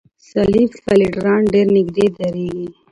[0.29, 2.67] سلیپ فېلډران ډېر نږدې درېږي.